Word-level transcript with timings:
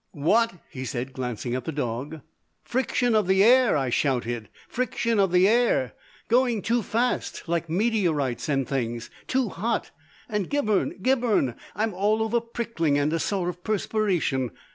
"What?" 0.13 0.53
he 0.71 0.83
said, 0.83 1.13
glancing 1.13 1.53
at 1.53 1.65
the 1.65 1.71
dog. 1.71 2.21
"Friction 2.63 3.13
of 3.13 3.27
the 3.27 3.43
air," 3.43 3.77
I 3.77 3.91
shouted. 3.91 4.49
"Friction 4.67 5.19
of 5.19 5.31
the 5.31 5.47
air. 5.47 5.93
Going 6.27 6.63
too 6.63 6.81
fast. 6.81 7.47
Like 7.47 7.69
meteorites 7.69 8.49
and 8.49 8.67
things. 8.67 9.11
Too 9.27 9.49
hot. 9.49 9.91
And, 10.27 10.49
Gibberne! 10.49 10.97
Gibberne! 11.03 11.53
I'm 11.75 11.93
all 11.93 12.23
over 12.23 12.41
pricking 12.41 12.97
and 12.97 13.13
a 13.13 13.19
sort 13.19 13.47
of 13.47 13.63
perspiration. 13.63 14.49